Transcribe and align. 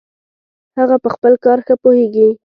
هغه 0.77 0.95
په 1.03 1.09
خپل 1.15 1.33
کار 1.45 1.59
ښه 1.65 1.75
پوهیږي 1.83 2.27